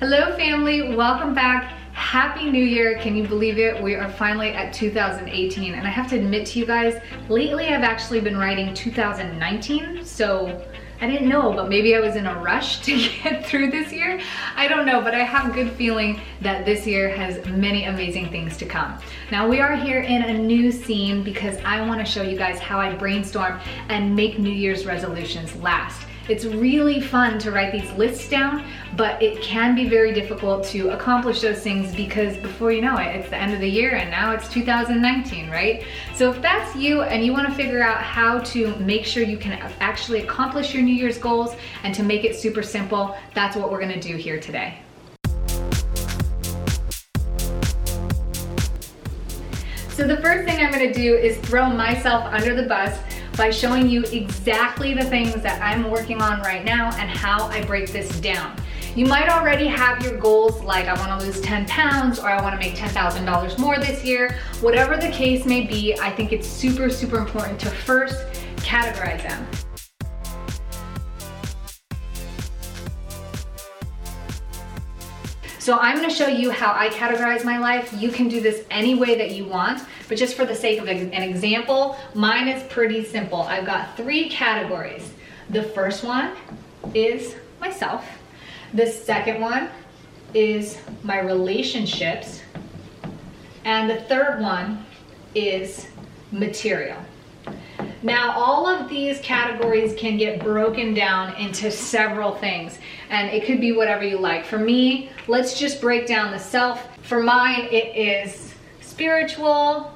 Hello 0.00 0.36
family, 0.36 0.94
welcome 0.94 1.34
back. 1.34 1.72
Happy 1.92 2.48
New 2.48 2.62
Year, 2.62 3.00
can 3.00 3.16
you 3.16 3.26
believe 3.26 3.58
it? 3.58 3.82
We 3.82 3.96
are 3.96 4.08
finally 4.08 4.50
at 4.50 4.72
2018 4.72 5.74
and 5.74 5.84
I 5.84 5.90
have 5.90 6.08
to 6.10 6.16
admit 6.16 6.46
to 6.46 6.60
you 6.60 6.66
guys, 6.66 7.02
lately 7.28 7.66
I've 7.66 7.82
actually 7.82 8.20
been 8.20 8.36
writing 8.36 8.72
2019, 8.74 10.04
so 10.04 10.64
I 11.00 11.08
didn't 11.08 11.28
know, 11.28 11.52
but 11.52 11.68
maybe 11.68 11.96
I 11.96 11.98
was 11.98 12.14
in 12.14 12.26
a 12.26 12.38
rush 12.40 12.80
to 12.82 12.96
get 13.24 13.44
through 13.44 13.72
this 13.72 13.92
year. 13.92 14.20
I 14.54 14.68
don't 14.68 14.86
know, 14.86 15.00
but 15.00 15.16
I 15.16 15.24
have 15.24 15.50
a 15.50 15.52
good 15.52 15.72
feeling 15.72 16.20
that 16.42 16.64
this 16.64 16.86
year 16.86 17.08
has 17.16 17.44
many 17.46 17.86
amazing 17.86 18.30
things 18.30 18.56
to 18.58 18.66
come. 18.66 18.96
Now 19.32 19.48
we 19.48 19.58
are 19.58 19.74
here 19.74 20.02
in 20.02 20.22
a 20.22 20.32
new 20.32 20.70
scene 20.70 21.24
because 21.24 21.56
I 21.64 21.84
wanna 21.84 22.06
show 22.06 22.22
you 22.22 22.38
guys 22.38 22.60
how 22.60 22.78
I 22.78 22.94
brainstorm 22.94 23.58
and 23.88 24.14
make 24.14 24.38
New 24.38 24.48
Year's 24.48 24.86
resolutions 24.86 25.56
last. 25.56 26.06
It's 26.28 26.44
really 26.44 27.00
fun 27.00 27.38
to 27.38 27.50
write 27.50 27.72
these 27.72 27.90
lists 27.92 28.28
down, 28.28 28.62
but 28.98 29.22
it 29.22 29.40
can 29.40 29.74
be 29.74 29.88
very 29.88 30.12
difficult 30.12 30.62
to 30.66 30.90
accomplish 30.90 31.40
those 31.40 31.60
things 31.60 31.94
because 31.94 32.36
before 32.36 32.70
you 32.70 32.82
know 32.82 32.98
it, 32.98 33.16
it's 33.16 33.30
the 33.30 33.36
end 33.36 33.54
of 33.54 33.60
the 33.60 33.68
year 33.68 33.94
and 33.94 34.10
now 34.10 34.32
it's 34.32 34.46
2019, 34.50 35.48
right? 35.48 35.84
So 36.14 36.30
if 36.30 36.42
that's 36.42 36.76
you 36.76 37.00
and 37.00 37.24
you 37.24 37.32
wanna 37.32 37.54
figure 37.54 37.82
out 37.82 38.02
how 38.02 38.40
to 38.40 38.76
make 38.76 39.06
sure 39.06 39.22
you 39.22 39.38
can 39.38 39.52
actually 39.80 40.20
accomplish 40.20 40.74
your 40.74 40.82
New 40.82 40.94
Year's 40.94 41.16
goals 41.16 41.56
and 41.82 41.94
to 41.94 42.02
make 42.02 42.24
it 42.24 42.36
super 42.36 42.62
simple, 42.62 43.16
that's 43.32 43.56
what 43.56 43.70
we're 43.70 43.80
gonna 43.80 43.98
do 43.98 44.16
here 44.16 44.38
today. 44.38 44.80
So 49.88 50.06
the 50.06 50.18
first 50.18 50.44
thing 50.46 50.62
I'm 50.62 50.70
gonna 50.70 50.92
do 50.92 51.14
is 51.14 51.38
throw 51.38 51.70
myself 51.70 52.26
under 52.26 52.54
the 52.54 52.68
bus 52.68 52.98
by 53.38 53.50
showing 53.50 53.88
you 53.88 54.02
exactly 54.06 54.92
the 54.92 55.04
things 55.04 55.36
that 55.42 55.62
I'm 55.62 55.88
working 55.88 56.20
on 56.20 56.40
right 56.40 56.64
now 56.64 56.90
and 56.98 57.08
how 57.08 57.44
I 57.44 57.64
break 57.64 57.92
this 57.92 58.08
down. 58.20 58.56
You 58.96 59.06
might 59.06 59.28
already 59.28 59.68
have 59.68 60.02
your 60.02 60.18
goals 60.18 60.60
like 60.62 60.86
I 60.86 60.94
wanna 60.94 61.22
lose 61.24 61.40
10 61.40 61.66
pounds 61.66 62.18
or 62.18 62.28
I 62.28 62.42
wanna 62.42 62.58
make 62.58 62.74
$10,000 62.74 63.56
more 63.56 63.78
this 63.78 64.04
year. 64.04 64.36
Whatever 64.60 64.96
the 64.96 65.10
case 65.10 65.46
may 65.46 65.64
be, 65.64 65.96
I 66.00 66.10
think 66.10 66.32
it's 66.32 66.48
super, 66.48 66.90
super 66.90 67.18
important 67.18 67.60
to 67.60 67.70
first 67.70 68.16
categorize 68.56 69.22
them. 69.22 69.67
So 75.68 75.76
I'm 75.78 75.96
gonna 75.96 76.08
show 76.08 76.28
you 76.28 76.50
how 76.50 76.72
I 76.72 76.88
categorize 76.88 77.44
my 77.44 77.58
life. 77.58 77.92
You 77.92 78.10
can 78.10 78.26
do 78.28 78.40
this 78.40 78.64
any 78.70 78.94
way 78.94 79.16
that 79.16 79.32
you 79.32 79.44
want, 79.44 79.82
but 80.08 80.16
just 80.16 80.34
for 80.34 80.46
the 80.46 80.54
sake 80.54 80.80
of 80.80 80.88
an 80.88 81.12
example, 81.12 81.98
mine 82.14 82.48
is 82.48 82.62
pretty 82.72 83.04
simple. 83.04 83.42
I've 83.42 83.66
got 83.66 83.94
three 83.94 84.30
categories. 84.30 85.12
The 85.50 85.64
first 85.64 86.04
one 86.04 86.34
is 86.94 87.36
myself. 87.60 88.08
The 88.72 88.86
second 88.86 89.42
one 89.42 89.68
is 90.32 90.78
my 91.02 91.20
relationships. 91.20 92.40
And 93.66 93.90
the 93.90 94.00
third 94.04 94.40
one 94.40 94.86
is 95.34 95.86
material. 96.32 96.96
Now, 98.02 98.32
all 98.32 98.66
of 98.66 98.88
these 98.88 99.18
categories 99.20 99.92
can 99.98 100.16
get 100.16 100.40
broken 100.40 100.94
down 100.94 101.34
into 101.34 101.70
several 101.70 102.32
things, 102.36 102.78
and 103.10 103.28
it 103.28 103.44
could 103.44 103.60
be 103.60 103.72
whatever 103.72 104.04
you 104.04 104.18
like. 104.18 104.44
For 104.44 104.58
me, 104.58 105.10
let's 105.26 105.58
just 105.58 105.80
break 105.80 106.06
down 106.06 106.30
the 106.30 106.38
self. 106.38 106.86
For 107.02 107.20
mine, 107.20 107.68
it 107.72 107.96
is 107.96 108.54
spiritual, 108.80 109.92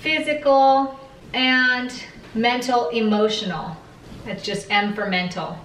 physical, 0.00 1.00
and 1.32 1.92
mental, 2.34 2.90
emotional. 2.90 3.76
That's 4.26 4.42
just 4.42 4.70
M 4.70 4.94
for 4.94 5.08
mental. 5.08 5.58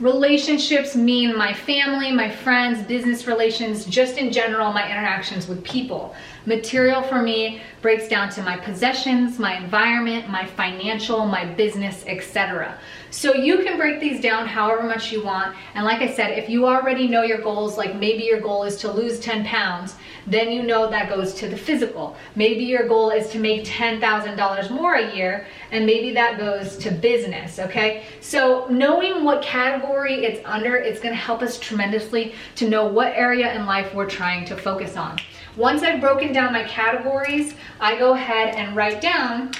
Relationships 0.00 0.94
mean 0.94 1.36
my 1.36 1.52
family, 1.52 2.12
my 2.12 2.30
friends, 2.30 2.86
business 2.86 3.26
relations, 3.26 3.84
just 3.84 4.16
in 4.16 4.32
general, 4.32 4.72
my 4.72 4.88
interactions 4.88 5.48
with 5.48 5.64
people. 5.64 6.14
Material 6.46 7.02
for 7.02 7.20
me 7.20 7.60
breaks 7.82 8.06
down 8.06 8.30
to 8.30 8.42
my 8.42 8.56
possessions, 8.56 9.40
my 9.40 9.56
environment, 9.56 10.28
my 10.30 10.46
financial, 10.46 11.26
my 11.26 11.44
business, 11.44 12.04
etc. 12.06 12.78
So 13.10 13.34
you 13.34 13.58
can 13.64 13.76
break 13.76 13.98
these 13.98 14.20
down 14.20 14.46
however 14.46 14.84
much 14.84 15.10
you 15.10 15.24
want. 15.24 15.56
And 15.74 15.84
like 15.84 16.00
I 16.00 16.12
said, 16.12 16.38
if 16.38 16.48
you 16.48 16.66
already 16.66 17.08
know 17.08 17.22
your 17.22 17.42
goals, 17.42 17.76
like 17.76 17.96
maybe 17.96 18.22
your 18.22 18.40
goal 18.40 18.62
is 18.62 18.76
to 18.78 18.92
lose 18.92 19.18
10 19.18 19.44
pounds, 19.46 19.96
then 20.26 20.52
you 20.52 20.62
know 20.62 20.90
that 20.90 21.08
goes 21.08 21.34
to 21.34 21.48
the 21.48 21.56
physical. 21.56 22.16
Maybe 22.36 22.64
your 22.64 22.86
goal 22.86 23.10
is 23.10 23.28
to 23.30 23.38
make 23.38 23.64
$10,000 23.64 24.70
more 24.70 24.94
a 24.94 25.14
year, 25.14 25.46
and 25.72 25.86
maybe 25.86 26.12
that 26.14 26.38
goes 26.38 26.76
to 26.78 26.90
business, 26.90 27.58
okay? 27.58 28.04
So 28.20 28.66
knowing 28.68 29.24
what 29.24 29.42
category 29.42 29.87
it's 29.96 30.40
under, 30.44 30.76
it's 30.76 31.00
gonna 31.00 31.14
help 31.14 31.42
us 31.42 31.58
tremendously 31.58 32.34
to 32.56 32.68
know 32.68 32.86
what 32.86 33.12
area 33.14 33.52
in 33.54 33.66
life 33.66 33.94
we're 33.94 34.08
trying 34.08 34.44
to 34.46 34.56
focus 34.56 34.96
on. 34.96 35.18
Once 35.56 35.82
I've 35.82 36.00
broken 36.00 36.32
down 36.32 36.52
my 36.52 36.64
categories, 36.64 37.54
I 37.80 37.98
go 37.98 38.14
ahead 38.14 38.54
and 38.54 38.76
write 38.76 39.00
down 39.00 39.52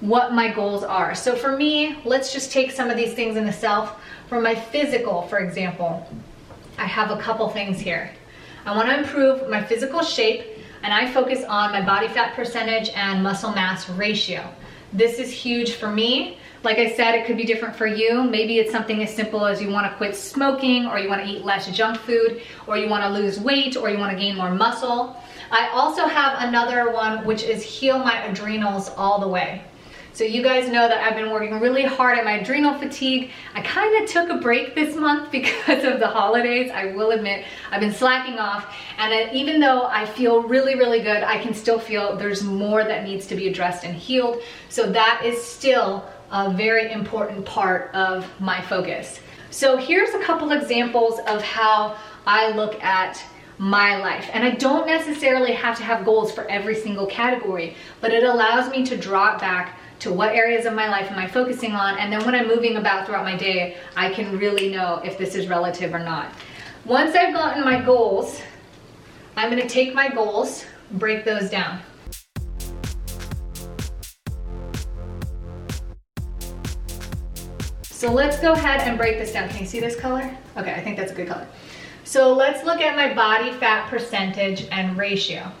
what 0.00 0.32
my 0.32 0.52
goals 0.52 0.84
are. 0.84 1.14
So 1.14 1.34
for 1.34 1.56
me, 1.56 1.98
let's 2.04 2.32
just 2.32 2.52
take 2.52 2.70
some 2.70 2.90
of 2.90 2.96
these 2.96 3.14
things 3.14 3.36
in 3.36 3.46
the 3.46 3.52
self. 3.52 4.00
For 4.28 4.40
my 4.40 4.54
physical, 4.54 5.22
for 5.28 5.38
example, 5.38 6.06
I 6.78 6.84
have 6.84 7.10
a 7.10 7.16
couple 7.20 7.48
things 7.48 7.80
here. 7.80 8.10
I 8.64 8.76
wanna 8.76 8.94
improve 8.94 9.48
my 9.48 9.62
physical 9.62 10.02
shape 10.02 10.58
and 10.82 10.92
I 10.92 11.10
focus 11.10 11.44
on 11.44 11.72
my 11.72 11.80
body 11.80 12.08
fat 12.08 12.34
percentage 12.34 12.90
and 12.94 13.22
muscle 13.22 13.52
mass 13.52 13.88
ratio. 13.90 14.48
This 14.92 15.18
is 15.18 15.30
huge 15.30 15.74
for 15.74 15.90
me. 15.90 16.38
Like 16.64 16.78
I 16.78 16.92
said, 16.92 17.16
it 17.16 17.26
could 17.26 17.36
be 17.36 17.44
different 17.44 17.74
for 17.74 17.88
you. 17.88 18.22
Maybe 18.22 18.58
it's 18.58 18.70
something 18.70 19.02
as 19.02 19.12
simple 19.14 19.44
as 19.46 19.60
you 19.60 19.68
wanna 19.68 19.92
quit 19.96 20.14
smoking 20.14 20.86
or 20.86 20.98
you 20.98 21.08
wanna 21.08 21.26
eat 21.26 21.44
less 21.44 21.68
junk 21.74 21.98
food 21.98 22.40
or 22.68 22.76
you 22.76 22.88
wanna 22.88 23.10
lose 23.10 23.40
weight 23.40 23.76
or 23.76 23.90
you 23.90 23.98
wanna 23.98 24.16
gain 24.16 24.36
more 24.36 24.50
muscle. 24.50 25.16
I 25.50 25.68
also 25.72 26.06
have 26.06 26.48
another 26.48 26.92
one 26.92 27.24
which 27.26 27.42
is 27.42 27.62
heal 27.62 27.98
my 27.98 28.24
adrenals 28.26 28.90
all 28.90 29.20
the 29.20 29.26
way. 29.26 29.62
So 30.14 30.24
you 30.24 30.42
guys 30.42 30.68
know 30.68 30.88
that 30.88 31.02
I've 31.02 31.16
been 31.16 31.30
working 31.30 31.58
really 31.58 31.84
hard 31.84 32.18
at 32.18 32.24
my 32.24 32.32
adrenal 32.32 32.78
fatigue. 32.78 33.30
I 33.54 33.62
kind 33.62 34.02
of 34.02 34.08
took 34.08 34.28
a 34.28 34.36
break 34.36 34.74
this 34.74 34.94
month 34.94 35.30
because 35.32 35.84
of 35.84 35.98
the 35.98 36.06
holidays. 36.06 36.70
I 36.72 36.92
will 36.92 37.10
admit 37.10 37.44
I've 37.72 37.80
been 37.80 37.94
slacking 37.94 38.38
off 38.38 38.72
and 38.98 39.34
even 39.34 39.58
though 39.58 39.86
I 39.86 40.06
feel 40.06 40.42
really, 40.42 40.76
really 40.76 41.00
good, 41.00 41.24
I 41.24 41.38
can 41.38 41.54
still 41.54 41.80
feel 41.80 42.16
there's 42.16 42.44
more 42.44 42.84
that 42.84 43.02
needs 43.02 43.26
to 43.26 43.34
be 43.34 43.48
addressed 43.48 43.84
and 43.84 43.96
healed. 43.96 44.42
So 44.68 44.92
that 44.92 45.22
is 45.24 45.42
still 45.42 46.08
a 46.32 46.50
very 46.50 46.90
important 46.90 47.44
part 47.44 47.94
of 47.94 48.28
my 48.40 48.60
focus. 48.62 49.20
So 49.50 49.76
here's 49.76 50.14
a 50.14 50.18
couple 50.20 50.50
examples 50.50 51.20
of 51.28 51.42
how 51.42 51.96
I 52.26 52.50
look 52.52 52.82
at 52.82 53.22
my 53.58 53.98
life. 53.98 54.28
And 54.32 54.42
I 54.42 54.50
don't 54.52 54.86
necessarily 54.86 55.52
have 55.52 55.76
to 55.76 55.84
have 55.84 56.04
goals 56.04 56.32
for 56.32 56.50
every 56.50 56.74
single 56.74 57.06
category, 57.06 57.76
but 58.00 58.12
it 58.12 58.24
allows 58.24 58.70
me 58.70 58.84
to 58.86 58.96
draw 58.96 59.34
it 59.34 59.40
back 59.40 59.78
to 60.00 60.12
what 60.12 60.34
areas 60.34 60.66
of 60.66 60.74
my 60.74 60.88
life 60.88 61.12
am 61.12 61.18
I 61.18 61.28
focusing 61.28 61.74
on, 61.74 61.96
and 61.96 62.12
then 62.12 62.24
when 62.24 62.34
I'm 62.34 62.48
moving 62.48 62.76
about 62.76 63.06
throughout 63.06 63.22
my 63.24 63.36
day, 63.36 63.76
I 63.94 64.12
can 64.12 64.36
really 64.36 64.68
know 64.68 65.00
if 65.04 65.16
this 65.16 65.36
is 65.36 65.46
relative 65.46 65.94
or 65.94 66.00
not. 66.00 66.32
Once 66.84 67.14
I've 67.14 67.32
gotten 67.32 67.62
my 67.62 67.80
goals, 67.80 68.40
I'm 69.36 69.48
gonna 69.48 69.68
take 69.68 69.94
my 69.94 70.08
goals, 70.08 70.64
break 70.90 71.24
those 71.24 71.50
down. 71.50 71.80
So 78.02 78.10
let's 78.10 78.40
go 78.40 78.50
ahead 78.50 78.80
and 78.80 78.98
break 78.98 79.18
this 79.18 79.32
down. 79.32 79.48
Can 79.48 79.60
you 79.60 79.64
see 79.64 79.78
this 79.78 79.94
color? 79.94 80.36
Okay, 80.56 80.72
I 80.72 80.80
think 80.80 80.96
that's 80.96 81.12
a 81.12 81.14
good 81.14 81.28
color. 81.28 81.46
So 82.02 82.32
let's 82.34 82.64
look 82.64 82.80
at 82.80 82.96
my 82.96 83.14
body 83.14 83.52
fat 83.52 83.88
percentage 83.88 84.66
and 84.72 84.98
ratio. 84.98 85.52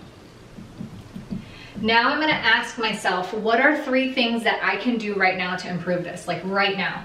Now 1.80 2.10
I'm 2.10 2.18
gonna 2.18 2.32
ask 2.32 2.78
myself, 2.78 3.32
what 3.32 3.60
are 3.60 3.80
three 3.84 4.12
things 4.12 4.42
that 4.42 4.58
I 4.60 4.74
can 4.74 4.98
do 4.98 5.14
right 5.14 5.38
now 5.38 5.54
to 5.54 5.68
improve 5.68 6.02
this, 6.02 6.26
like 6.26 6.42
right 6.44 6.76
now? 6.76 7.04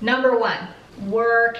Number 0.00 0.38
one, 0.38 0.68
work 1.08 1.58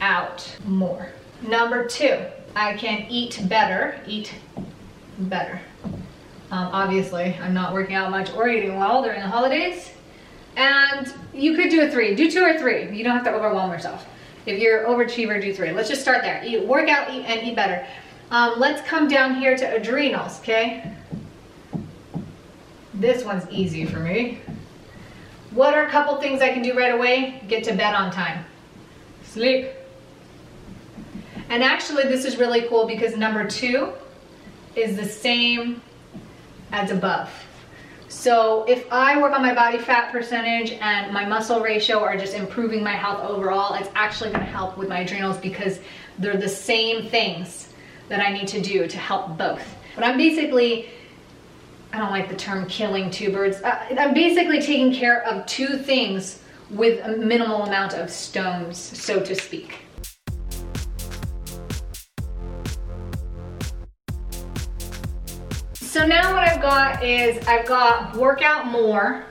out 0.00 0.56
more. 0.66 1.08
Number 1.42 1.86
two, 1.86 2.18
I 2.56 2.76
can 2.76 3.06
eat 3.08 3.44
better, 3.48 4.00
eat 4.08 4.34
better. 5.20 5.60
Um, 5.84 6.66
obviously, 6.72 7.38
I'm 7.40 7.54
not 7.54 7.72
working 7.72 7.94
out 7.94 8.10
much 8.10 8.32
or 8.32 8.48
eating 8.48 8.76
well 8.76 9.04
during 9.04 9.20
the 9.20 9.28
holidays. 9.28 9.92
And 10.56 11.12
you 11.32 11.56
could 11.56 11.70
do 11.70 11.82
a 11.82 11.90
three, 11.90 12.14
do 12.14 12.30
two 12.30 12.42
or 12.42 12.58
three. 12.58 12.94
You 12.96 13.04
don't 13.04 13.14
have 13.14 13.24
to 13.24 13.32
overwhelm 13.32 13.70
yourself. 13.70 14.06
If 14.46 14.60
you're 14.60 14.84
overachiever, 14.86 15.40
do 15.40 15.54
three. 15.54 15.72
Let's 15.72 15.88
just 15.88 16.00
start 16.00 16.22
there. 16.22 16.42
Eat, 16.44 16.66
work 16.66 16.88
out, 16.88 17.12
eat, 17.12 17.24
and 17.24 17.46
eat 17.46 17.54
better. 17.54 17.86
Um, 18.30 18.54
let's 18.58 18.86
come 18.88 19.08
down 19.08 19.34
here 19.34 19.56
to 19.56 19.74
adrenals, 19.74 20.40
okay? 20.40 20.94
This 22.94 23.24
one's 23.24 23.48
easy 23.50 23.84
for 23.84 23.98
me. 23.98 24.40
What 25.50 25.74
are 25.74 25.84
a 25.84 25.90
couple 25.90 26.16
things 26.20 26.42
I 26.42 26.50
can 26.50 26.62
do 26.62 26.76
right 26.78 26.94
away? 26.94 27.42
Get 27.48 27.64
to 27.64 27.74
bed 27.74 27.94
on 27.94 28.12
time. 28.12 28.44
Sleep. 29.24 29.70
And 31.48 31.64
actually 31.64 32.04
this 32.04 32.24
is 32.24 32.36
really 32.36 32.62
cool 32.68 32.86
because 32.86 33.16
number 33.16 33.44
two 33.44 33.92
is 34.76 34.96
the 34.96 35.04
same 35.04 35.82
as 36.70 36.92
above. 36.92 37.30
So 38.10 38.64
if 38.64 38.92
I 38.92 39.20
work 39.22 39.32
on 39.32 39.40
my 39.40 39.54
body 39.54 39.78
fat 39.78 40.10
percentage 40.10 40.72
and 40.72 41.14
my 41.14 41.24
muscle 41.24 41.60
ratio 41.60 42.00
are 42.00 42.16
just 42.16 42.34
improving 42.34 42.82
my 42.82 42.90
health 42.90 43.24
overall, 43.24 43.74
it's 43.74 43.88
actually 43.94 44.32
gonna 44.32 44.44
help 44.44 44.76
with 44.76 44.88
my 44.88 45.00
adrenals 45.00 45.38
because 45.38 45.78
they're 46.18 46.36
the 46.36 46.48
same 46.48 47.08
things 47.08 47.68
that 48.08 48.20
I 48.20 48.32
need 48.32 48.48
to 48.48 48.60
do 48.60 48.88
to 48.88 48.98
help 48.98 49.38
both. 49.38 49.62
But 49.94 50.02
I'm 50.02 50.18
basically, 50.18 50.90
I 51.92 51.98
don't 51.98 52.10
like 52.10 52.28
the 52.28 52.34
term 52.34 52.66
killing 52.66 53.12
two 53.12 53.30
birds. 53.30 53.62
Uh, 53.62 53.78
I'm 53.96 54.12
basically 54.12 54.60
taking 54.60 54.92
care 54.92 55.22
of 55.22 55.46
two 55.46 55.78
things 55.78 56.42
with 56.68 57.04
a 57.04 57.16
minimal 57.16 57.62
amount 57.62 57.94
of 57.94 58.10
stones, 58.10 58.76
so 58.76 59.20
to 59.20 59.36
speak. 59.36 59.84
So 66.00 66.06
now 66.06 66.32
what 66.32 66.48
I've 66.48 66.62
got 66.62 67.04
is 67.04 67.46
I've 67.46 67.66
got 67.66 68.16
workout 68.16 68.68
more 68.68 69.22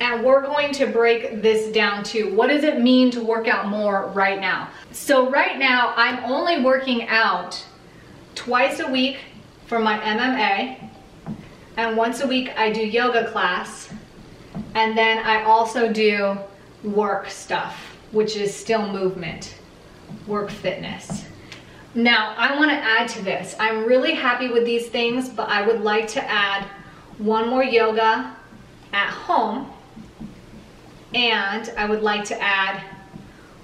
and 0.00 0.24
we're 0.24 0.42
going 0.42 0.72
to 0.72 0.86
break 0.86 1.40
this 1.40 1.72
down 1.72 2.02
to 2.06 2.34
what 2.34 2.48
does 2.48 2.64
it 2.64 2.80
mean 2.80 3.12
to 3.12 3.22
work 3.22 3.46
out 3.46 3.68
more 3.68 4.08
right 4.08 4.40
now. 4.40 4.68
So 4.90 5.30
right 5.30 5.56
now 5.56 5.94
I'm 5.94 6.18
only 6.24 6.64
working 6.64 7.06
out 7.06 7.64
twice 8.34 8.80
a 8.80 8.90
week 8.90 9.18
for 9.68 9.78
my 9.78 10.00
MMA 10.00 10.90
and 11.76 11.96
once 11.96 12.22
a 12.22 12.26
week 12.26 12.50
I 12.58 12.72
do 12.72 12.84
yoga 12.84 13.30
class 13.30 13.88
and 14.74 14.98
then 14.98 15.18
I 15.18 15.44
also 15.44 15.92
do 15.92 16.36
work 16.82 17.30
stuff 17.30 17.76
which 18.10 18.34
is 18.34 18.52
still 18.52 18.90
movement, 18.90 19.54
work 20.26 20.50
fitness. 20.50 21.24
Now, 21.96 22.34
I 22.36 22.54
wanna 22.58 22.74
add 22.74 23.08
to 23.08 23.22
this. 23.22 23.56
I'm 23.58 23.86
really 23.86 24.12
happy 24.12 24.50
with 24.50 24.66
these 24.66 24.88
things, 24.88 25.30
but 25.30 25.48
I 25.48 25.66
would 25.66 25.80
like 25.80 26.06
to 26.08 26.22
add 26.30 26.64
one 27.16 27.48
more 27.48 27.64
yoga 27.64 28.36
at 28.92 29.08
home, 29.08 29.72
and 31.14 31.72
I 31.78 31.86
would 31.86 32.02
like 32.02 32.24
to 32.24 32.40
add 32.42 32.82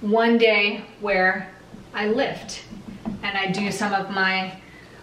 one 0.01 0.39
day 0.39 0.83
where 1.03 1.51
I 1.93 2.09
lift 2.09 2.65
and 3.23 3.37
I 3.37 3.49
do 3.49 3.71
some 3.71 3.93
of 3.93 4.11
my 4.11 4.59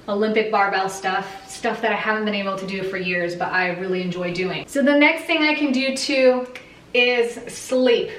Olympic 0.07 0.51
barbell 0.51 0.89
stuff, 0.89 1.47
stuff 1.47 1.81
that 1.81 1.91
I 1.91 1.95
haven't 1.95 2.25
been 2.25 2.33
able 2.33 2.57
to 2.57 2.65
do 2.65 2.81
for 2.81 2.97
years, 2.97 3.35
but 3.35 3.49
I 3.49 3.69
really 3.77 4.01
enjoy 4.01 4.33
doing. 4.33 4.65
So 4.67 4.81
the 4.81 4.97
next 4.97 5.25
thing 5.25 5.43
I 5.43 5.53
can 5.53 5.71
do 5.71 5.95
too 5.95 6.47
is 6.95 7.35
sleep 7.53 8.09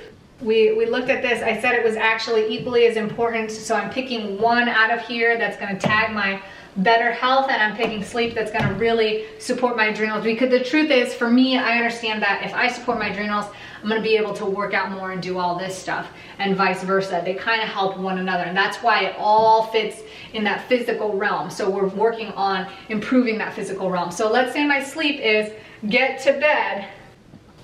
we, 0.43 0.73
we 0.73 0.87
looked 0.87 1.11
at 1.11 1.23
this, 1.23 1.43
I 1.43 1.61
said 1.61 1.75
it 1.75 1.85
was 1.85 1.97
actually 1.97 2.49
equally 2.49 2.87
as 2.87 2.97
important, 2.97 3.51
so 3.51 3.75
I'm 3.75 3.91
picking 3.91 4.41
one 4.41 4.69
out 4.69 4.91
of 4.91 5.01
here 5.03 5.37
that's 5.37 5.57
gonna 5.59 5.79
tag 5.79 6.15
my 6.15 6.43
better 6.77 7.11
health 7.11 7.51
and 7.51 7.61
I'm 7.61 7.77
picking 7.77 8.03
sleep 8.03 8.35
that's 8.35 8.51
gonna 8.51 8.73
really 8.75 9.27
support 9.39 9.77
my 9.77 9.87
adrenals 9.87 10.25
because 10.25 10.51
the 10.51 10.63
truth 10.63 10.91
is 10.91 11.13
for 11.15 11.29
me, 11.29 11.59
I 11.59 11.77
understand 11.77 12.23
that 12.23 12.43
if 12.45 12.55
I 12.55 12.69
support 12.69 12.99
my 12.99 13.09
adrenals, 13.09 13.47
I'm 13.83 13.89
gonna 13.89 14.01
be 14.01 14.17
able 14.17 14.33
to 14.35 14.47
work 14.47 14.73
out 14.73 14.91
more 14.91 15.11
and 15.11 15.23
do 15.23 15.39
all 15.39 15.59
this 15.59 15.77
stuff 15.77 16.09
and 16.39 16.57
vice 16.57 16.83
versa. 16.85 17.23
They 17.25 17.35
kind 17.35 17.61
of 17.61 17.69
help 17.69 17.99
one 17.99 18.19
another 18.19 18.45
and 18.45 18.57
that's 18.57 18.79
why 18.79 19.05
it 19.05 19.17
all 19.19 19.65
fits 19.65 20.03
in 20.33 20.45
that 20.45 20.67
physical 20.69 21.13
realm. 21.13 21.51
So 21.51 21.69
we're 21.69 21.89
working 21.89 22.29
on 22.33 22.67
improving 22.89 23.37
that 23.39 23.53
physical 23.53 23.91
realm. 23.91 24.11
So 24.11 24.31
let's 24.31 24.53
say 24.53 24.67
my 24.67 24.83
sleep 24.83 25.21
is 25.21 25.53
get 25.89 26.21
to 26.23 26.33
bed 26.33 26.89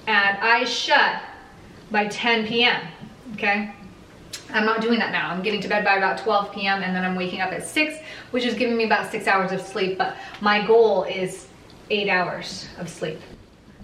and 0.07 0.39
I 0.39 0.65
shut 0.65 1.23
by 1.91 2.07
10 2.09 2.47
p.m., 2.47 2.81
okay? 3.35 3.73
I'm 4.51 4.65
not 4.65 4.81
doing 4.81 4.99
that 4.99 5.13
now. 5.13 5.31
I'm 5.31 5.43
getting 5.43 5.61
to 5.61 5.69
bed 5.69 5.85
by 5.85 5.97
about 5.97 6.19
12 6.19 6.53
p.m. 6.53 6.83
and 6.83 6.95
then 6.95 7.05
I'm 7.05 7.17
waking 7.17 7.41
up 7.41 7.53
at 7.53 7.67
6, 7.67 7.99
which 8.31 8.45
is 8.45 8.55
giving 8.55 8.77
me 8.77 8.85
about 8.85 9.11
6 9.11 9.27
hours 9.27 9.53
of 9.53 9.61
sleep, 9.61 9.99
but 9.99 10.17
my 10.41 10.65
goal 10.67 11.05
is 11.05 11.49
8 11.91 12.09
hours 12.09 12.69
of 12.79 12.89
sleep. 12.89 13.21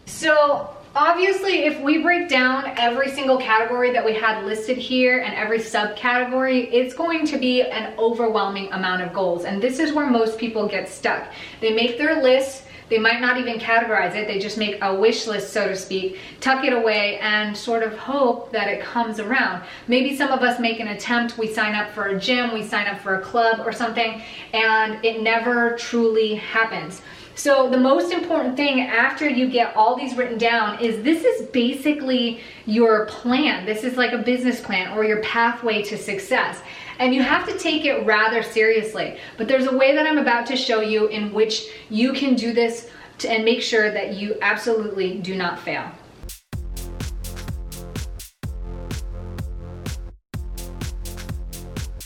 So 0.07 0.71
obviously 0.95 1.65
if 1.65 1.81
we 1.81 2.03
break 2.03 2.29
down 2.29 2.73
every 2.77 3.11
single 3.11 3.39
category 3.39 3.93
that 3.93 4.05
we 4.05 4.15
had 4.15 4.45
listed 4.45 4.77
here 4.77 5.21
and 5.21 5.35
every 5.35 5.59
subcategory, 5.59 6.69
it's 6.73 6.95
going 6.95 7.27
to 7.27 7.39
be 7.39 7.63
an 7.63 7.99
overwhelming 7.99 8.73
amount 8.73 9.03
of 9.03 9.13
goals. 9.13 9.45
And 9.45 9.63
this 9.63 9.79
is 9.79 9.93
where 9.93 10.09
most 10.09 10.39
people 10.39 10.69
get 10.69 10.89
stuck. 10.89 11.29
They 11.61 11.73
make 11.73 11.99
their 11.99 12.23
lists 12.23 12.67
they 12.93 12.99
might 12.99 13.23
not 13.23 13.39
even 13.39 13.59
categorize 13.59 14.15
it. 14.15 14.29
They 14.29 14.39
just 14.39 14.59
make 14.59 14.77
a 14.83 14.95
wish 14.95 15.27
list, 15.27 15.51
so 15.51 15.67
to 15.67 15.75
speak, 15.75 16.19
tuck 16.41 16.63
it 16.63 16.75
away 16.75 17.19
and 17.21 17.57
sort 17.57 17.83
of 17.83 17.97
hope 17.97 18.53
that 18.53 18.69
it 18.69 18.83
comes 18.83 19.19
around. 19.19 19.65
Maybe 19.89 20.15
some 20.15 20.31
of 20.31 20.43
us 20.43 20.61
make 20.61 20.79
an 20.79 20.89
attempt. 20.89 21.39
We 21.39 21.51
sign 21.51 21.75
up 21.75 21.91
for 21.93 22.09
a 22.09 22.21
gym, 22.21 22.53
we 22.53 22.63
sign 22.63 22.87
up 22.87 23.01
for 23.01 23.15
a 23.15 23.23
club 23.23 23.67
or 23.67 23.73
something, 23.73 24.21
and 24.53 25.03
it 25.03 25.23
never 25.23 25.75
truly 25.79 26.35
happens. 26.35 27.01
So 27.35 27.71
the 27.71 27.79
most 27.79 28.13
important 28.13 28.57
thing 28.57 28.81
after 28.81 29.29
you 29.29 29.49
get 29.49 29.75
all 29.75 29.97
these 29.97 30.17
written 30.17 30.39
down 30.39 30.81
is 30.81 31.03
this 31.03 31.25
is 31.25 31.49
basically 31.49 32.41
your 32.67 33.07
plan. 33.07 33.65
This 33.65 33.85
is 33.85 33.97
like 33.97 34.13
a 34.13 34.19
business 34.19 34.61
plan 34.61 34.97
or 34.97 35.05
your 35.05 35.23
pathway 35.23 35.83
to 35.85 35.97
success 35.97 36.61
and 36.99 37.15
you 37.15 37.23
have 37.23 37.49
to 37.49 37.59
take 37.59 37.85
it 37.85 38.05
rather 38.07 38.43
seriously. 38.43 39.19
But 39.37 39.49
there's 39.49 39.67
a 39.67 39.77
way 39.77 39.95
that 39.95 40.07
I'm 40.07 40.19
about 40.19 40.47
to 40.47 40.57
show 40.57 40.81
you 40.81 41.09
in 41.09 41.33
which 41.33 41.69
you 41.91 42.13
can 42.13 42.35
do 42.35 42.53
this 42.53 42.89
and 43.27 43.45
make 43.45 43.63
sure 43.63 43.91
that 43.91 44.15
you 44.15 44.37
absolutely 44.41 45.19
do 45.19 45.35
not 45.35 45.59
fail. 45.59 45.91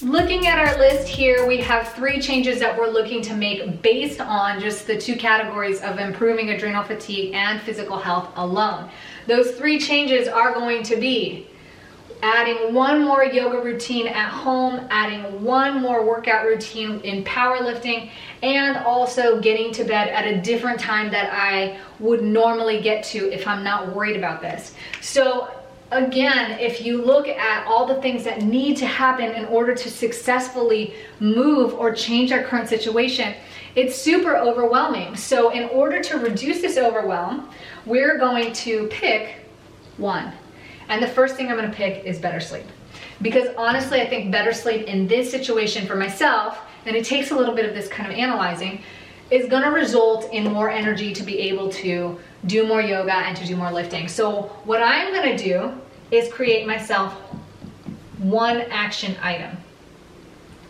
Looking 0.02 0.46
at 0.46 0.58
our 0.58 0.76
list 0.76 1.08
here, 1.08 1.46
we 1.46 1.56
have 1.58 1.88
three 1.94 2.20
changes 2.20 2.60
that 2.60 2.76
we're 2.78 2.90
looking 2.90 3.22
to 3.22 3.34
make 3.34 3.81
based 3.81 4.20
on 4.20 4.60
just 4.60 4.87
the 4.87 4.98
two 4.98 5.16
categories 5.16 5.81
of 5.81 5.98
improving 5.98 6.50
adrenal 6.50 6.84
fatigue 6.84 7.32
and 7.32 7.62
physical 7.62 7.96
health 7.96 8.31
alone. 8.37 8.90
Those 9.26 9.52
three 9.52 9.78
changes 9.78 10.28
are 10.28 10.52
going 10.52 10.82
to 10.82 10.96
be 10.96 11.46
adding 12.22 12.75
one 12.75 13.06
more 13.06 13.25
yoga 13.25 13.58
routine 13.58 14.06
at 14.06 14.28
home, 14.28 14.87
adding 14.90 15.43
one 15.43 15.81
more 15.81 16.04
workout 16.04 16.44
routine 16.44 17.00
in 17.00 17.25
powerlifting, 17.25 18.10
and 18.43 18.76
also 18.76 19.40
getting 19.40 19.72
to 19.72 19.84
bed 19.84 20.08
at 20.08 20.26
a 20.26 20.43
different 20.43 20.78
time 20.78 21.10
that 21.10 21.31
I 21.32 21.78
would 22.00 22.22
normally 22.22 22.82
get 22.82 23.02
to 23.06 23.32
if 23.32 23.48
I'm 23.48 23.64
not 23.64 23.94
worried 23.94 24.16
about 24.16 24.43
this. 24.43 24.75
So 25.00 25.50
again, 25.93 26.59
if 26.59 26.85
you 26.85 27.03
look 27.03 27.29
at 27.29 27.67
all 27.67 27.87
the 27.87 28.00
things 28.00 28.25
that 28.25 28.43
need 28.43 28.77
to 28.79 28.87
happen 28.87 29.31
in 29.33 29.44
order 29.47 29.75
to 29.75 29.91
successfully 29.91 30.94
move 31.21 31.75
or 31.75 31.94
change 31.94 32.33
our 32.33 32.43
current 32.43 32.69
situation, 32.69 33.35
it's 33.77 33.94
super 33.94 34.37
overwhelming. 34.37 35.17
So 35.17 35.50
in 35.50 35.69
order 35.69 36.03
to 36.03 36.19
reduce 36.19 36.61
this 36.61 36.79
overwhelm, 36.79 37.50
we're 37.85 38.19
going 38.19 38.53
to 38.55 38.87
pick 38.88 39.37
one. 39.99 40.33
And 40.88 41.03
the 41.03 41.09
first 41.09 41.37
thing 41.37 41.49
I'm 41.49 41.56
gonna 41.56 41.73
pick 41.73 42.05
is 42.05 42.19
better 42.19 42.41
sleep. 42.41 42.67
Because 43.23 43.49
honestly, 43.56 44.00
I 44.00 44.06
think 44.06 44.31
better 44.31 44.53
sleep 44.53 44.87
in 44.87 45.06
this 45.06 45.31
situation 45.31 45.87
for 45.87 45.97
myself, 45.97 46.59
and 46.85 46.97
it 46.97 47.05
takes 47.05 47.31
a 47.31 47.37
little 47.37 47.55
bit 47.55 47.67
of 47.67 47.75
this 47.75 47.89
kind 47.89 48.10
of 48.10 48.19
analyzing, 48.19 48.82
is 49.31 49.49
gonna 49.49 49.70
result 49.70 50.32
in 50.32 50.44
more 50.44 50.70
energy 50.70 51.13
to 51.13 51.22
be 51.22 51.39
able 51.41 51.69
to 51.69 52.19
do 52.46 52.67
more 52.67 52.81
yoga 52.81 53.13
and 53.13 53.37
to 53.37 53.44
do 53.44 53.56
more 53.56 53.72
lifting. 53.72 54.06
So 54.08 54.43
what 54.65 54.82
I'm 54.82 55.13
gonna 55.13 55.37
do 55.37 55.72
is 56.10 56.32
create 56.32 56.67
myself 56.67 57.15
one 58.19 58.63
action 58.70 59.17
item, 59.22 59.56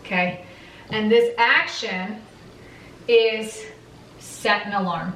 okay? 0.01 0.45
And 0.89 1.11
this 1.11 1.33
action 1.37 2.21
is 3.07 3.65
set 4.19 4.65
an 4.65 4.73
alarm. 4.73 5.15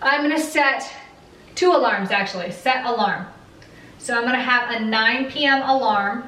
I'm 0.00 0.22
gonna 0.22 0.38
set 0.38 0.90
two 1.54 1.72
alarms 1.72 2.10
actually, 2.10 2.50
set 2.52 2.84
alarm. 2.84 3.26
So 3.98 4.16
I'm 4.16 4.24
gonna 4.24 4.40
have 4.40 4.70
a 4.70 4.84
9 4.84 5.30
p.m. 5.30 5.62
alarm 5.62 6.24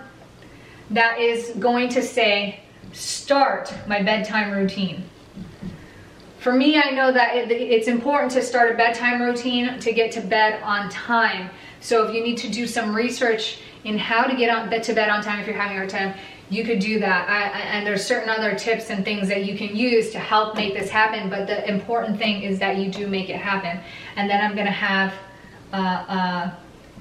that 0.91 1.21
is 1.21 1.50
going 1.59 1.91
to 1.91 2.03
say, 2.03 2.61
start 2.93 3.73
my 3.87 4.03
bedtime 4.03 4.50
routine. 4.50 5.05
For 6.38 6.53
me, 6.53 6.81
I 6.81 6.91
know 6.91 7.12
that 7.12 7.37
it, 7.37 7.50
it's 7.50 7.88
important 7.88 8.33
to 8.33 8.43
start 8.43 8.73
a 8.73 8.75
bedtime 8.75 9.21
routine 9.21 9.79
to 9.81 9.93
get 9.93 10.12
to 10.12 10.21
bed 10.21 10.62
on 10.62 10.88
time. 10.88 11.50
So 11.81 12.07
if 12.07 12.15
you 12.15 12.23
need 12.23 12.39
to 12.39 12.49
do 12.49 12.67
some 12.67 12.95
research 12.95 13.59
in 13.85 13.99
how 13.99 14.25
to 14.25 14.37
get 14.37 14.51
on, 14.51 14.69
to 14.69 14.93
bed 14.93 15.09
on 15.09 15.23
time 15.23 15.41
if 15.41 15.47
you're 15.47 15.57
having 15.57 15.77
a 15.77 15.81
hard 15.81 15.91
time, 15.91 16.15
you 16.51 16.65
could 16.65 16.79
do 16.79 16.99
that. 17.01 17.29
I, 17.29 17.59
and 17.59 17.87
there's 17.87 18.05
certain 18.05 18.31
other 18.31 18.55
tips 18.55 18.91
and 18.91 19.05
things 19.05 19.29
that 19.29 19.45
you 19.45 19.57
can 19.57 19.77
use 19.77 20.11
to 20.13 20.19
help 20.19 20.57
make 20.57 20.75
this 20.75 20.91
happen. 20.91 21.29
But 21.29 21.47
the 21.47 21.69
important 21.69 22.19
thing 22.19 22.43
is 22.43 22.59
that 22.59 22.79
you 22.79 22.91
do 22.91 23.07
make 23.07 23.29
it 23.29 23.37
happen. 23.37 23.81
And 24.17 24.31
then 24.31 24.41
I'm 24.43 24.57
gonna 24.57 24.71
have 24.71 25.15
uh, 25.73 25.77
uh, 25.77 26.55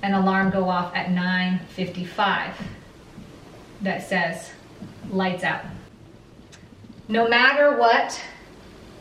an 0.04 0.14
alarm 0.14 0.50
go 0.50 0.70
off 0.70 0.94
at 0.96 1.08
9.55 1.08 2.54
that 3.82 4.08
says 4.08 4.52
lights 5.10 5.44
out. 5.44 5.64
No 7.08 7.28
matter 7.28 7.78
what, 7.78 8.22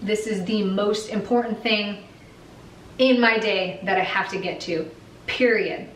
this 0.00 0.26
is 0.26 0.44
the 0.44 0.62
most 0.62 1.08
important 1.08 1.60
thing 1.62 2.04
in 2.98 3.20
my 3.20 3.38
day 3.38 3.80
that 3.84 3.98
I 3.98 4.04
have 4.04 4.28
to 4.30 4.38
get 4.38 4.60
to, 4.62 4.88
period, 5.26 5.88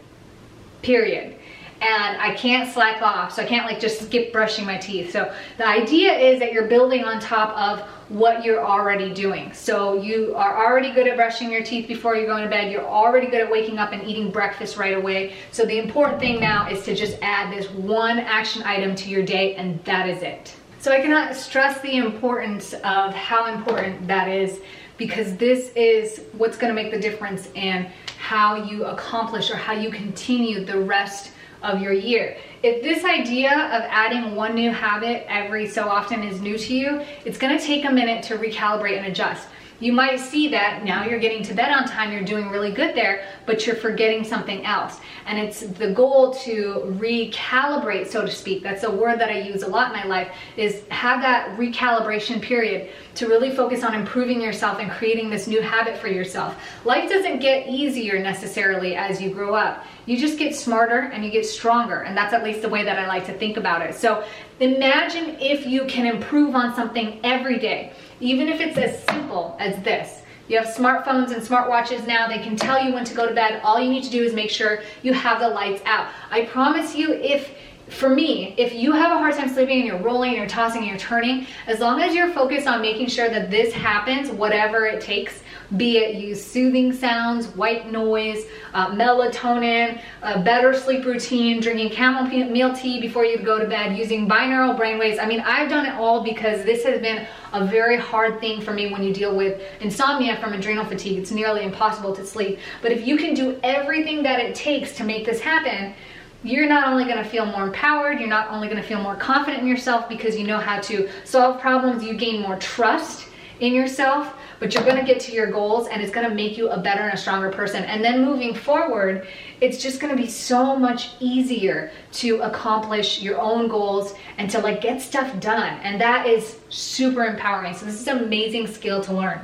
period. 0.83 1.37
and 1.83 2.21
I 2.21 2.35
can't 2.35 2.71
slack 2.71 3.01
off. 3.01 3.33
So 3.35 3.43
I 3.43 3.47
can't 3.47 3.65
like 3.65 3.81
just 3.81 4.03
skip 4.03 4.33
brushing 4.33 4.67
my 4.67 4.77
teeth. 4.77 5.13
So 5.13 5.35
the 5.57 5.67
idea 5.67 6.13
is 6.13 6.39
that 6.41 6.53
you're 6.53 6.67
building 6.67 7.05
on 7.05 7.21
top 7.21 7.57
of 7.57 7.89
what 8.11 8.45
you're 8.45 8.63
already 8.63 9.15
doing. 9.15 9.53
So 9.55 9.95
you 9.95 10.35
are 10.37 10.67
already 10.67 10.93
good 10.93 11.07
at 11.07 11.17
brushing 11.17 11.51
your 11.51 11.63
teeth 11.63 11.89
before 11.89 12.17
you 12.17 12.27
go 12.27 12.37
into 12.37 12.51
bed. 12.51 12.71
You're 12.71 12.87
already 12.87 13.29
good 13.29 13.41
at 13.41 13.51
waking 13.51 13.79
up 13.79 13.93
and 13.93 14.03
eating 14.07 14.31
breakfast 14.31 14.77
right 14.77 14.95
away. 14.95 15.35
So 15.53 15.65
the 15.65 15.79
important 15.79 16.21
thing 16.21 16.39
now 16.39 16.69
is 16.69 16.85
to 16.85 16.95
just 16.95 17.17
add 17.23 17.57
this 17.57 17.71
one 17.71 18.19
action 18.19 18.63
item 18.65 18.95
to 18.97 19.09
your 19.09 19.23
day 19.23 19.55
and 19.55 19.83
that 19.85 20.09
is 20.09 20.23
it. 20.23 20.55
So 20.81 20.93
I 20.93 21.01
cannot 21.01 21.35
stress 21.35 21.81
the 21.81 21.97
importance 21.97 22.75
of 22.75 23.15
how 23.15 23.47
important 23.55 24.07
that 24.07 24.29
is 24.29 24.61
because 24.97 25.37
this 25.37 25.73
is 25.77 26.23
what's 26.33 26.59
gonna 26.59 26.75
make 26.75 26.91
the 26.91 27.01
difference 27.01 27.49
in 27.55 27.89
how 28.21 28.55
you 28.55 28.85
accomplish 28.85 29.51
or 29.51 29.57
how 29.57 29.73
you 29.73 29.91
continue 29.91 30.63
the 30.63 30.79
rest 30.79 31.33
of 31.63 31.81
your 31.81 31.95
year. 31.95 32.37
If 32.63 32.83
this 32.83 33.03
idea 33.03 33.51
of 33.51 33.83
adding 33.89 34.37
one 34.37 34.55
new 34.55 34.71
habit 34.71 35.25
every 35.27 35.67
so 35.67 35.89
often 35.89 36.23
is 36.23 36.39
new 36.43 36.59
to 36.59 36.75
you, 36.75 37.03
it's 37.25 37.39
gonna 37.39 37.59
take 37.59 37.87
a 37.87 37.91
minute 37.91 38.23
to 38.25 38.37
recalibrate 38.37 38.99
and 38.99 39.07
adjust. 39.07 39.49
You 39.81 39.95
might 39.95 40.21
see 40.21 40.49
that 40.49 40.85
now 40.85 41.05
you're 41.05 41.19
getting 41.19 41.43
to 41.45 41.55
bed 41.55 41.73
on 41.73 41.89
time, 41.89 42.13
you're 42.13 42.23
doing 42.23 42.51
really 42.51 42.71
good 42.71 42.95
there, 42.95 43.25
but 43.47 43.67
you're 43.67 43.77
forgetting 43.77 44.25
something 44.25 44.65
else. 44.67 45.01
And 45.27 45.39
it's 45.39 45.61
the 45.61 45.93
goal 45.93 46.35
to 46.35 46.83
recalibrate, 46.99 48.09
so 48.09 48.23
to 48.23 48.31
speak. 48.31 48.63
That's 48.63 48.85
a 48.85 48.91
word 48.91 49.19
that 49.21 49.31
I 49.31 49.41
use 49.41 49.63
a 49.63 49.69
lot 49.69 49.93
in 49.93 49.99
my 49.99 50.05
life, 50.05 50.33
is 50.59 50.87
have 50.89 51.23
that 51.23 51.59
recalibration 51.59 52.43
period 52.43 52.91
to 53.15 53.27
really 53.27 53.51
focus 53.51 53.83
on 53.83 53.95
improving 53.95 54.41
yourself 54.41 54.79
and 54.81 54.91
creating 54.91 55.31
this 55.31 55.47
new 55.47 55.63
habit 55.63 55.97
for 55.97 56.09
yourself. 56.09 56.57
Life 56.85 57.09
doesn't 57.09 57.39
get 57.39 57.67
easier 57.67 58.19
necessarily 58.19 58.97
as 58.97 59.21
you 59.21 59.31
grow 59.31 59.55
up. 59.55 59.85
You 60.05 60.19
just 60.19 60.39
get 60.39 60.55
smarter 60.55 60.99
and 60.99 61.25
you 61.25 61.31
get 61.31 61.47
stronger. 61.47 62.03
And 62.03 62.17
that's 62.17 62.35
at 62.35 62.45
least 62.45 62.61
the 62.61 62.69
way 62.69 62.85
that 62.85 62.99
I 62.99 63.07
like 63.07 63.25
to 63.27 63.33
think 63.33 63.57
about 63.57 63.81
it. 63.83 63.95
So 63.95 64.25
imagine 64.59 65.37
if 65.41 65.67
you 65.67 65.87
can 65.87 66.07
improve 66.07 66.55
on 66.55 66.75
something 66.75 67.21
every 67.25 67.59
day 67.59 67.93
even 68.21 68.49
if 68.49 68.61
it's 68.61 68.79
as 68.79 69.03
simple 69.05 69.57
as 69.59 69.83
this. 69.83 70.23
You 70.49 70.59
have 70.59 70.67
smartphones 70.67 71.33
and 71.33 71.41
smartwatches 71.41 72.07
now. 72.07 72.27
They 72.27 72.41
can 72.41 72.57
tell 72.57 72.85
you 72.85 72.93
when 72.93 73.05
to 73.05 73.15
go 73.15 73.29
to 73.29 73.35
bed. 73.35 73.61
All 73.63 73.79
you 73.79 73.89
need 73.89 74.03
to 74.05 74.11
do 74.11 74.23
is 74.23 74.35
make 74.35 74.51
sure 74.51 74.83
you 75.03 75.13
have 75.13 75.39
the 75.39 75.49
lights 75.49 75.81
out. 75.85 76.09
I 76.31 76.45
promise 76.47 76.95
you, 76.95 77.13
if 77.13 77.55
for 77.91 78.09
me, 78.09 78.55
if 78.57 78.75
you 78.75 78.93
have 78.93 79.13
a 79.13 79.19
hard 79.19 79.35
time 79.35 79.49
sleeping 79.49 79.79
and 79.79 79.87
you're 79.87 79.99
rolling 79.99 80.31
and 80.31 80.39
you're 80.39 80.47
tossing 80.47 80.83
and 80.83 80.91
you're 80.91 80.99
turning, 80.99 81.47
as 81.67 81.81
long 81.81 82.01
as 82.01 82.15
you're 82.15 82.31
focused 82.33 82.67
on 82.67 82.81
making 82.81 83.09
sure 83.09 83.29
that 83.29 83.51
this 83.51 83.75
happens, 83.75 84.31
whatever 84.31 84.87
it 84.87 85.01
takes, 85.01 85.43
be 85.77 85.99
it 85.99 86.17
use 86.17 86.45
soothing 86.45 86.93
sounds, 86.93 87.47
white 87.49 87.91
noise, 87.91 88.45
uh, 88.75 88.91
melatonin, 88.91 90.01
a 90.23 90.41
better 90.41 90.75
sleep 90.75 91.05
routine, 91.05 91.61
drinking 91.61 91.91
chamomile 91.91 92.75
tea 92.75 93.01
before 93.01 93.25
you 93.25 93.39
go 93.39 93.59
to 93.59 93.67
bed, 93.67 93.97
using 93.97 94.29
binaural 94.29 94.77
brainwaves. 94.79 95.23
I 95.23 95.27
mean, 95.27 95.41
I've 95.41 95.69
done 95.69 95.87
it 95.87 95.95
all 95.95 96.25
because 96.25 96.65
this 96.65 96.85
has 96.85 97.01
been 97.01 97.27
a 97.53 97.65
very 97.65 97.97
hard 97.97 98.41
thing 98.41 98.61
for 98.61 98.73
me 98.73 98.93
when 98.93 99.03
you 99.03 99.13
deal 99.13 99.37
with 99.37 99.61
insomnia 99.81 100.37
from 100.39 100.53
adrenal 100.53 100.85
fatigue. 100.85 101.19
It's 101.19 101.31
nearly 101.31 101.63
impossible 101.63 102.15
to 102.17 102.27
sleep. 102.27 102.59
But 102.83 102.93
if 102.93 103.07
you 103.07 103.17
can 103.17 103.35
do 103.35 103.59
everything 103.63 104.23
that 104.25 104.41
it 104.41 104.55
takes 104.55 104.97
to 104.97 105.05
make 105.05 105.25
this 105.25 105.41
happen, 105.41 105.95
you're 106.43 106.69
not 106.69 106.89
only 106.89 107.05
going 107.05 107.23
to 107.23 107.29
feel 107.29 107.47
more 107.47 107.65
empowered, 107.65 108.19
you're 108.19 108.29
not 108.29 108.51
only 108.51 108.69
going 108.69 108.81
to 108.81 108.87
feel 108.87 109.03
more 109.03 109.17
confident 109.17 109.63
in 109.63 109.69
yourself 109.69 110.09
because 110.09 110.37
you 110.37 110.47
know 110.47 110.59
how 110.59 110.81
to 110.81 111.09
solve 111.25 111.61
problems, 111.61 112.03
you 112.03 112.15
gain 112.15 112.41
more 112.41 112.57
trust 112.57 113.27
in 113.61 113.75
yourself, 113.75 114.35
but 114.59 114.75
you're 114.75 114.85
gonna 114.85 115.05
get 115.05 115.21
to 115.21 115.33
your 115.33 115.51
goals 115.51 115.89
and 115.89 116.03
it's 116.03 116.11
gonna 116.11 116.35
make 116.35 116.57
you 116.57 116.69
a 116.71 116.79
better 116.79 117.03
and 117.03 117.15
a 117.15 117.17
stronger 117.17 117.51
person. 117.51 117.85
And 117.85 118.03
then 118.03 118.25
moving 118.25 118.55
forward, 118.55 119.27
it's 119.61 119.83
just 119.83 120.01
gonna 120.01 120.17
be 120.17 120.29
so 120.29 120.77
much 120.77 121.11
easier 121.21 121.93
to 122.13 122.41
accomplish 122.41 123.23
your 123.23 123.41
own 123.41 123.69
goals 123.69 124.15
and 124.39 124.51
to 124.51 124.59
like 124.61 124.81
get 124.81 125.01
stuff 125.01 125.39
done. 125.41 125.79
And 125.83 126.01
that 126.01 126.27
is 126.27 126.59
super 126.69 127.25
empowering. 127.25 127.75
So 127.75 127.87
this 127.87 128.01
is 128.01 128.09
an 128.09 128.19
amazing 128.19 128.67
skill 128.67 129.03
to 129.05 129.13
learn. 129.13 129.41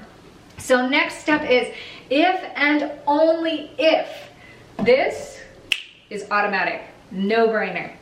So 0.59 0.89
next 0.89 1.19
step 1.19 1.49
is 1.49 1.73
if 2.11 2.43
and 2.57 2.93
only 3.07 3.71
if 3.79 4.31
this 4.79 5.41
is 6.11 6.27
automatic, 6.31 6.83
no 7.11 7.49
brainer 7.49 7.93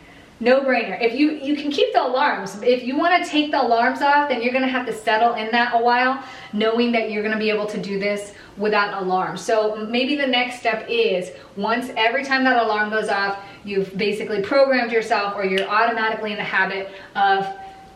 no 0.41 0.61
brainer. 0.61 1.01
If 1.01 1.15
you, 1.15 1.33
you 1.33 1.57
can 1.57 1.71
keep 1.71 1.93
the 1.93 2.05
alarms. 2.05 2.61
If 2.63 2.83
you 2.83 2.97
wanna 2.97 3.25
take 3.25 3.51
the 3.51 3.63
alarms 3.63 4.03
off, 4.03 4.29
then 4.29 4.43
you're 4.43 4.53
gonna 4.53 4.69
have 4.69 4.87
to 4.87 4.93
settle 4.93 5.35
in 5.35 5.51
that 5.53 5.75
a 5.75 5.83
while, 5.83 6.23
knowing 6.53 6.93
that 6.93 7.11
you're 7.11 7.23
gonna 7.23 7.39
be 7.39 7.51
able 7.51 7.67
to 7.67 7.81
do 7.81 7.99
this 7.99 8.35
without 8.57 8.95
an 8.95 9.05
alarm. 9.05 9.37
So 9.37 9.87
maybe 9.89 10.17
the 10.17 10.27
next 10.27 10.59
step 10.59 10.87
is 10.89 11.31
once 11.57 11.91
every 11.97 12.25
time 12.25 12.45
that 12.45 12.63
alarm 12.63 12.91
goes 12.91 13.09
off, 13.09 13.39
you've 13.65 13.97
basically 13.97 14.43
programmed 14.43 14.93
yourself 14.93 15.35
or 15.37 15.45
you're 15.45 15.69
automatically 15.69 16.33
in 16.33 16.37
the 16.37 16.45
habit 16.45 16.91
of 17.15 17.47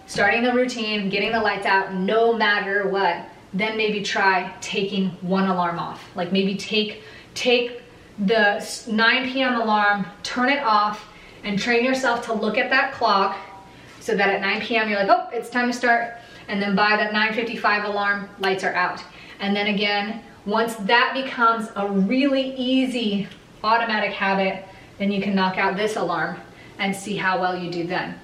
starting 0.07 0.43
the 0.43 0.53
routine, 0.53 1.11
getting 1.11 1.33
the 1.33 1.41
lights 1.41 1.67
out 1.67 1.93
no 1.93 2.33
matter 2.33 2.89
what, 2.89 3.29
then 3.53 3.77
maybe 3.77 4.03
try 4.03 4.55
taking 4.61 5.11
one 5.21 5.49
alarm 5.49 5.79
off. 5.79 6.09
Like 6.15 6.33
maybe 6.33 6.57
take, 6.57 7.03
take 7.35 7.83
the 8.19 8.83
9 8.89 9.33
p.m. 9.33 9.61
alarm, 9.61 10.07
turn 10.23 10.49
it 10.49 10.63
off, 10.63 11.09
and 11.45 11.59
train 11.59 11.85
yourself 11.85 12.25
to 12.27 12.33
look 12.33 12.59
at 12.59 12.71
that 12.71 12.93
clock 12.93 13.37
so 14.01 14.17
that 14.17 14.29
at 14.29 14.41
9 14.41 14.61
p.m. 14.63 14.89
you're 14.89 15.05
like, 15.05 15.11
oh, 15.11 15.29
it's 15.33 15.51
time 15.51 15.69
to 15.69 15.73
start. 15.73 16.15
And 16.49 16.61
then 16.61 16.75
by 16.75 16.97
that 16.97 17.13
9.55 17.13 17.85
alarm, 17.85 18.29
lights 18.41 18.65
are 18.65 18.73
out. 18.73 19.03
And 19.39 19.55
then 19.55 19.69
again, 19.69 20.23
once 20.47 20.75
that 20.77 21.13
becomes 21.15 21.69
a 21.77 21.87
really 21.87 22.55
easy 22.57 23.29
automatic 23.63 24.13
habit, 24.13 24.65
then 24.99 25.13
you 25.13 25.21
can 25.21 25.35
knock 25.35 25.59
out 25.59 25.77
this 25.77 25.97
alarm 25.97 26.39
and 26.79 26.95
see 26.95 27.17
how 27.17 27.41
well 27.41 27.57
you 27.57 27.71
do 27.71 27.87
then. 27.87 28.19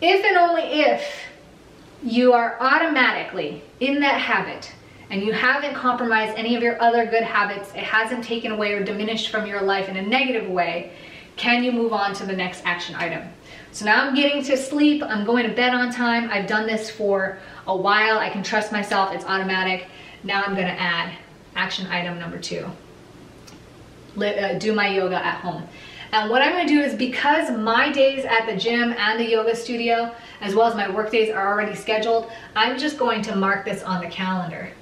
If 0.00 0.24
and 0.24 0.36
only 0.36 0.62
if 0.62 1.24
you 2.02 2.32
are 2.32 2.56
automatically 2.60 3.62
in 3.80 4.00
that 4.00 4.20
habit 4.20 4.72
and 5.10 5.22
you 5.22 5.32
haven't 5.32 5.74
compromised 5.74 6.36
any 6.36 6.54
of 6.54 6.62
your 6.62 6.80
other 6.82 7.06
good 7.06 7.22
habits, 7.22 7.70
it 7.70 7.84
hasn't 7.84 8.24
taken 8.24 8.52
away 8.52 8.72
or 8.72 8.84
diminished 8.84 9.30
from 9.30 9.46
your 9.46 9.62
life 9.62 9.88
in 9.88 9.96
a 9.96 10.02
negative 10.02 10.48
way, 10.48 10.92
can 11.36 11.62
you 11.62 11.72
move 11.72 11.92
on 11.92 12.14
to 12.14 12.26
the 12.26 12.32
next 12.32 12.62
action 12.64 12.94
item? 12.96 13.28
So 13.72 13.84
now 13.84 14.06
I'm 14.06 14.14
getting 14.14 14.42
to 14.44 14.56
sleep, 14.56 15.02
I'm 15.02 15.24
going 15.24 15.48
to 15.48 15.54
bed 15.54 15.72
on 15.72 15.92
time, 15.92 16.30
I've 16.30 16.46
done 16.46 16.66
this 16.66 16.90
for 16.90 17.38
a 17.66 17.76
while, 17.76 18.18
I 18.18 18.28
can 18.28 18.42
trust 18.42 18.72
myself, 18.72 19.14
it's 19.14 19.24
automatic. 19.24 19.86
Now 20.24 20.42
I'm 20.42 20.54
gonna 20.54 20.68
add 20.68 21.16
action 21.54 21.86
item 21.86 22.18
number 22.18 22.38
two. 22.38 22.66
Let, 24.16 24.38
uh, 24.38 24.58
do 24.58 24.74
my 24.74 24.88
yoga 24.88 25.24
at 25.24 25.40
home. 25.40 25.68
And 26.10 26.30
what 26.30 26.42
I'm 26.42 26.52
gonna 26.52 26.66
do 26.66 26.80
is 26.80 26.94
because 26.94 27.50
my 27.50 27.92
days 27.92 28.24
at 28.24 28.46
the 28.46 28.56
gym 28.56 28.94
and 28.94 29.20
the 29.20 29.28
yoga 29.28 29.54
studio, 29.54 30.14
as 30.40 30.54
well 30.54 30.66
as 30.66 30.74
my 30.74 30.88
work 30.90 31.12
days 31.12 31.30
are 31.30 31.46
already 31.46 31.76
scheduled, 31.76 32.30
I'm 32.56 32.78
just 32.78 32.98
going 32.98 33.22
to 33.22 33.36
mark 33.36 33.64
this 33.64 33.82
on 33.82 34.02
the 34.02 34.08
calendar. 34.08 34.72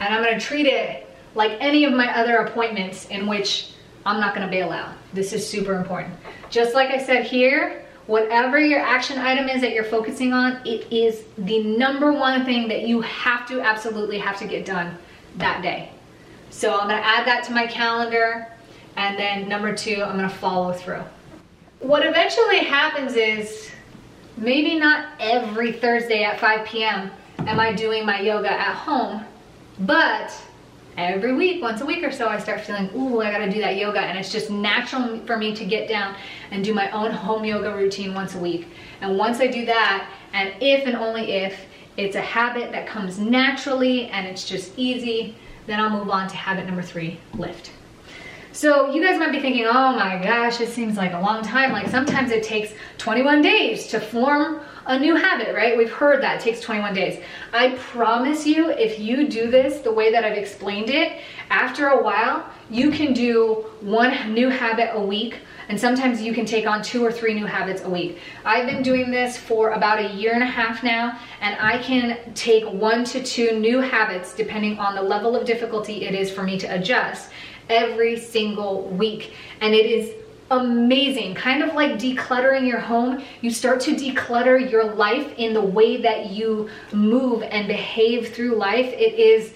And 0.00 0.14
I'm 0.14 0.22
gonna 0.22 0.40
treat 0.40 0.66
it 0.66 1.08
like 1.34 1.52
any 1.60 1.84
of 1.84 1.92
my 1.92 2.16
other 2.18 2.36
appointments 2.38 3.06
in 3.06 3.26
which 3.26 3.72
I'm 4.04 4.20
not 4.20 4.34
gonna 4.34 4.50
bail 4.50 4.70
out. 4.70 4.92
This 5.12 5.32
is 5.32 5.48
super 5.48 5.74
important. 5.74 6.14
Just 6.50 6.74
like 6.74 6.90
I 6.90 7.02
said 7.02 7.24
here, 7.24 7.84
whatever 8.06 8.58
your 8.58 8.80
action 8.80 9.18
item 9.18 9.48
is 9.48 9.60
that 9.60 9.72
you're 9.72 9.84
focusing 9.84 10.32
on, 10.32 10.60
it 10.64 10.90
is 10.92 11.24
the 11.38 11.62
number 11.62 12.12
one 12.12 12.44
thing 12.44 12.68
that 12.68 12.82
you 12.82 13.00
have 13.00 13.46
to 13.48 13.60
absolutely 13.60 14.18
have 14.18 14.38
to 14.38 14.46
get 14.46 14.64
done 14.64 14.96
that 15.38 15.62
day. 15.62 15.90
So 16.50 16.72
I'm 16.72 16.88
gonna 16.88 17.02
add 17.02 17.26
that 17.26 17.44
to 17.44 17.52
my 17.52 17.66
calendar. 17.66 18.48
And 18.96 19.18
then 19.18 19.48
number 19.48 19.74
two, 19.74 20.02
I'm 20.02 20.16
gonna 20.16 20.28
follow 20.28 20.72
through. 20.72 21.02
What 21.80 22.06
eventually 22.06 22.60
happens 22.60 23.14
is 23.14 23.70
maybe 24.36 24.78
not 24.78 25.08
every 25.20 25.72
Thursday 25.72 26.22
at 26.24 26.40
5 26.40 26.66
p.m. 26.66 27.10
am 27.40 27.60
I 27.60 27.72
doing 27.72 28.06
my 28.06 28.20
yoga 28.20 28.50
at 28.50 28.74
home, 28.74 29.24
but 29.80 30.32
every 30.96 31.34
week, 31.34 31.62
once 31.62 31.80
a 31.80 31.86
week 31.86 32.02
or 32.02 32.10
so, 32.10 32.28
I 32.28 32.38
start 32.38 32.60
feeling, 32.62 32.90
ooh, 32.94 33.20
I 33.20 33.30
gotta 33.30 33.50
do 33.50 33.60
that 33.60 33.76
yoga. 33.76 34.00
And 34.00 34.18
it's 34.18 34.32
just 34.32 34.50
natural 34.50 35.18
for 35.26 35.36
me 35.36 35.54
to 35.54 35.64
get 35.64 35.88
down 35.88 36.16
and 36.50 36.64
do 36.64 36.72
my 36.72 36.90
own 36.90 37.10
home 37.10 37.44
yoga 37.44 37.74
routine 37.74 38.14
once 38.14 38.34
a 38.34 38.38
week. 38.38 38.68
And 39.00 39.18
once 39.18 39.40
I 39.40 39.46
do 39.46 39.66
that, 39.66 40.10
and 40.32 40.54
if 40.60 40.86
and 40.86 40.96
only 40.96 41.32
if 41.32 41.58
it's 41.96 42.16
a 42.16 42.20
habit 42.20 42.72
that 42.72 42.86
comes 42.86 43.18
naturally 43.18 44.08
and 44.08 44.26
it's 44.26 44.44
just 44.44 44.72
easy, 44.76 45.34
then 45.66 45.80
I'll 45.80 45.90
move 45.90 46.10
on 46.10 46.28
to 46.28 46.36
habit 46.36 46.66
number 46.66 46.82
three, 46.82 47.18
lift. 47.34 47.70
So 48.56 48.90
you 48.90 49.04
guys 49.04 49.18
might 49.18 49.32
be 49.32 49.40
thinking, 49.40 49.66
oh 49.66 49.92
my 49.92 50.18
gosh, 50.24 50.62
it 50.62 50.70
seems 50.70 50.96
like 50.96 51.12
a 51.12 51.20
long 51.20 51.42
time. 51.42 51.72
Like 51.72 51.88
sometimes 51.88 52.30
it 52.30 52.42
takes 52.42 52.72
21 52.96 53.42
days 53.42 53.86
to 53.88 54.00
form 54.00 54.62
a 54.86 54.98
new 54.98 55.14
habit, 55.14 55.54
right? 55.54 55.76
We've 55.76 55.92
heard 55.92 56.22
that 56.22 56.40
it 56.40 56.40
takes 56.42 56.62
21 56.62 56.94
days. 56.94 57.22
I 57.52 57.74
promise 57.74 58.46
you, 58.46 58.70
if 58.70 58.98
you 58.98 59.28
do 59.28 59.50
this 59.50 59.82
the 59.82 59.92
way 59.92 60.10
that 60.10 60.24
I've 60.24 60.38
explained 60.38 60.88
it, 60.88 61.20
after 61.50 61.88
a 61.88 62.02
while, 62.02 62.48
you 62.70 62.90
can 62.90 63.12
do 63.12 63.66
one 63.82 64.32
new 64.32 64.48
habit 64.48 64.88
a 64.94 65.00
week 65.02 65.40
and 65.68 65.78
sometimes 65.78 66.22
you 66.22 66.32
can 66.32 66.46
take 66.46 66.66
on 66.66 66.80
two 66.80 67.04
or 67.04 67.12
three 67.12 67.34
new 67.34 67.44
habits 67.44 67.82
a 67.82 67.90
week. 67.90 68.20
I've 68.44 68.66
been 68.66 68.82
doing 68.82 69.10
this 69.10 69.36
for 69.36 69.72
about 69.72 69.98
a 69.98 70.14
year 70.14 70.32
and 70.32 70.42
a 70.42 70.46
half 70.46 70.84
now, 70.84 71.18
and 71.40 71.56
I 71.60 71.78
can 71.78 72.32
take 72.34 72.64
one 72.64 73.04
to 73.06 73.22
two 73.22 73.58
new 73.58 73.80
habits 73.80 74.32
depending 74.32 74.78
on 74.78 74.94
the 74.94 75.02
level 75.02 75.36
of 75.36 75.44
difficulty 75.44 76.06
it 76.06 76.14
is 76.14 76.30
for 76.30 76.44
me 76.44 76.56
to 76.60 76.66
adjust 76.68 77.30
every 77.68 78.18
single 78.18 78.82
week. 78.82 79.34
And 79.60 79.74
it 79.74 79.86
is 79.86 80.14
amazing. 80.50 81.34
Kind 81.34 81.62
of 81.62 81.74
like 81.74 81.92
decluttering 81.92 82.66
your 82.66 82.78
home, 82.78 83.22
you 83.40 83.50
start 83.50 83.80
to 83.80 83.96
declutter 83.96 84.70
your 84.70 84.94
life 84.94 85.32
in 85.36 85.52
the 85.52 85.60
way 85.60 85.96
that 86.02 86.30
you 86.30 86.70
move 86.92 87.42
and 87.42 87.66
behave 87.66 88.34
through 88.34 88.54
life. 88.54 88.86
It 88.86 89.18
is 89.18 89.52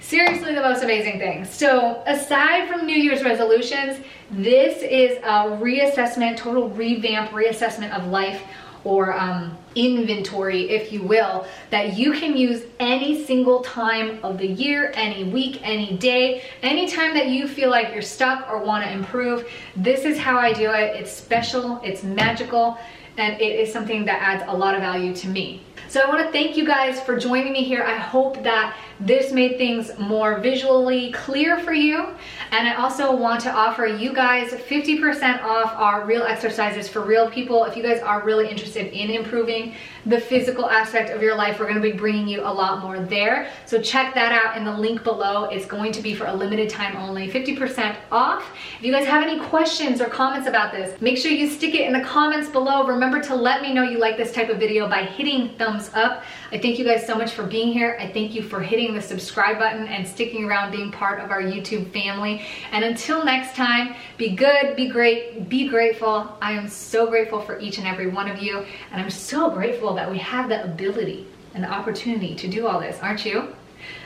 seriously 0.00 0.54
the 0.54 0.60
most 0.60 0.82
amazing 0.82 1.18
thing. 1.18 1.44
So 1.44 2.02
aside 2.06 2.68
from 2.68 2.86
New 2.86 2.96
Year's 2.96 3.22
resolutions, 3.22 4.04
this 4.30 4.82
is 4.82 5.18
a 5.18 5.56
reassessment, 5.60 6.36
total 6.36 6.70
revamp 6.70 7.30
reassessment 7.30 7.92
of 7.92 8.08
life 8.08 8.42
or 8.84 9.18
um, 9.18 9.56
inventory, 9.74 10.70
if 10.70 10.92
you 10.92 11.02
will, 11.02 11.46
that 11.70 11.96
you 11.96 12.12
can 12.12 12.36
use 12.36 12.64
any 12.80 13.24
single 13.24 13.60
time 13.60 14.18
of 14.22 14.38
the 14.38 14.46
year, 14.46 14.92
any 14.94 15.24
week, 15.24 15.60
any 15.62 15.96
day, 15.96 16.42
anytime 16.62 17.14
that 17.14 17.28
you 17.28 17.48
feel 17.48 17.70
like 17.70 17.92
you're 17.92 18.02
stuck 18.02 18.48
or 18.50 18.58
want 18.58 18.84
to 18.84 18.92
improve. 18.92 19.48
This 19.76 20.04
is 20.04 20.18
how 20.18 20.38
I 20.38 20.52
do 20.52 20.70
it. 20.70 20.96
It's 20.96 21.12
special, 21.12 21.80
it's 21.82 22.02
magical, 22.02 22.78
and 23.16 23.40
it 23.40 23.60
is 23.60 23.72
something 23.72 24.04
that 24.06 24.20
adds 24.22 24.44
a 24.46 24.56
lot 24.56 24.74
of 24.74 24.80
value 24.80 25.14
to 25.16 25.28
me. 25.28 25.62
So 25.88 26.00
I 26.00 26.08
want 26.08 26.24
to 26.24 26.32
thank 26.32 26.56
you 26.56 26.66
guys 26.66 27.00
for 27.00 27.18
joining 27.18 27.52
me 27.52 27.64
here. 27.64 27.82
I 27.82 27.96
hope 27.96 28.42
that 28.42 28.76
this 28.98 29.32
made 29.32 29.58
things 29.58 29.90
more 29.98 30.38
visually 30.38 31.12
clear 31.12 31.58
for 31.58 31.72
you. 31.72 32.06
And 32.50 32.68
I 32.68 32.74
also 32.74 33.14
want 33.14 33.40
to 33.42 33.52
offer 33.52 33.86
you 33.86 34.14
guys 34.14 34.52
50% 34.52 35.42
off 35.42 35.72
our 35.74 36.04
real 36.04 36.22
exercises 36.22 36.88
for 36.88 37.00
real 37.02 37.30
people. 37.30 37.64
If 37.64 37.76
you 37.76 37.82
guys 37.82 38.00
are 38.00 38.22
really 38.22 38.48
interested 38.48 38.92
in 38.92 39.10
improving 39.10 39.74
the 40.06 40.20
physical 40.20 40.68
aspect 40.68 41.10
of 41.10 41.22
your 41.22 41.34
life, 41.34 41.58
we're 41.58 41.68
going 41.68 41.80
to 41.80 41.92
be 41.92 41.96
bringing 41.96 42.28
you 42.28 42.40
a 42.40 42.52
lot 42.52 42.80
more 42.80 42.98
there. 43.00 43.50
So 43.66 43.80
check 43.80 44.14
that 44.14 44.32
out 44.32 44.56
in 44.56 44.64
the 44.64 44.76
link 44.76 45.02
below. 45.04 45.44
It's 45.44 45.66
going 45.66 45.92
to 45.92 46.02
be 46.02 46.14
for 46.14 46.26
a 46.26 46.34
limited 46.34 46.70
time 46.70 46.96
only, 46.96 47.28
50% 47.28 47.96
off. 48.10 48.44
If 48.78 48.84
you 48.84 48.92
guys 48.92 49.06
have 49.06 49.22
any 49.22 49.40
questions 49.40 50.00
or 50.00 50.06
comments 50.06 50.48
about 50.48 50.72
this, 50.72 51.00
make 51.00 51.18
sure 51.18 51.30
you 51.30 51.48
stick 51.48 51.74
it 51.74 51.86
in 51.86 51.92
the 51.92 52.02
comments 52.02 52.48
below. 52.48 52.86
Remember 52.86 53.20
to 53.22 53.34
let 53.34 53.62
me 53.62 53.72
know 53.72 53.82
you 53.82 53.98
like 53.98 54.16
this 54.16 54.32
type 54.32 54.48
of 54.48 54.58
video 54.58 54.88
by 54.88 55.04
hitting 55.04 55.56
thumbs 55.56 55.71
thumbs 55.72 55.90
up. 55.94 56.24
I 56.50 56.58
thank 56.58 56.78
you 56.78 56.84
guys 56.84 57.06
so 57.06 57.14
much 57.14 57.32
for 57.32 57.44
being 57.44 57.72
here. 57.72 57.96
I 58.00 58.10
thank 58.12 58.34
you 58.34 58.42
for 58.42 58.60
hitting 58.60 58.94
the 58.94 59.02
subscribe 59.02 59.58
button 59.58 59.86
and 59.86 60.06
sticking 60.06 60.44
around 60.44 60.72
being 60.72 60.90
part 60.90 61.20
of 61.20 61.30
our 61.30 61.42
YouTube 61.42 61.90
family. 61.92 62.42
And 62.72 62.84
until 62.84 63.24
next 63.24 63.56
time, 63.56 63.94
be 64.16 64.30
good, 64.30 64.76
be 64.76 64.88
great, 64.88 65.48
be 65.48 65.68
grateful. 65.68 66.36
I 66.40 66.52
am 66.52 66.68
so 66.68 67.06
grateful 67.06 67.40
for 67.40 67.58
each 67.58 67.78
and 67.78 67.86
every 67.86 68.08
one 68.08 68.28
of 68.30 68.38
you. 68.38 68.64
And 68.90 69.00
I'm 69.00 69.10
so 69.10 69.50
grateful 69.50 69.94
that 69.94 70.10
we 70.10 70.18
have 70.18 70.48
the 70.48 70.64
ability 70.64 71.26
and 71.54 71.62
the 71.64 71.70
opportunity 71.70 72.34
to 72.34 72.48
do 72.48 72.66
all 72.66 72.80
this, 72.80 72.98
aren't 73.00 73.24
you? 73.24 73.54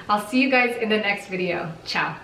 I'll 0.08 0.26
see 0.26 0.40
you 0.40 0.50
guys 0.50 0.76
in 0.80 0.88
the 0.88 0.98
next 0.98 1.28
video. 1.28 1.72
Ciao. 1.84 2.16